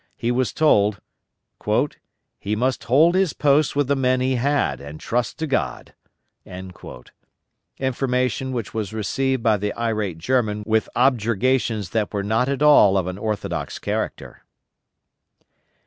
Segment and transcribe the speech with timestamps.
[0.17, 0.99] He was told,
[2.39, 5.93] "he must hold his post with the men he had, and trust to God;"
[7.77, 12.97] information which was received by the irate German with objurgations that were not at all
[12.97, 14.43] of an orthodox character.